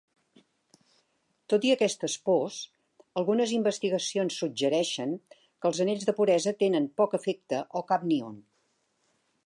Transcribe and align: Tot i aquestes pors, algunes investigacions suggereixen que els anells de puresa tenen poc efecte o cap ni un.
Tot 1.53 1.67
i 1.67 1.73
aquestes 1.73 2.15
pors, 2.29 2.57
algunes 3.21 3.53
investigacions 3.59 4.39
suggereixen 4.43 5.15
que 5.37 5.71
els 5.71 5.83
anells 5.87 6.07
de 6.11 6.17
puresa 6.21 6.55
tenen 6.65 6.89
poc 7.03 7.17
efecte 7.21 7.61
o 7.83 7.89
cap 7.95 8.09
ni 8.13 8.23
un. 8.31 8.43